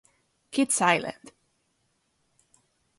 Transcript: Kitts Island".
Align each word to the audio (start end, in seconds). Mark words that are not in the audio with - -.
Kitts 0.49 0.81
Island". 0.81 1.29